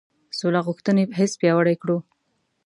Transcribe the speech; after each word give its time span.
سوله 0.37 0.59
غوښتنې 0.67 1.03
حس 1.17 1.31
پیاوړی 1.41 1.75
کړو. 1.81 1.97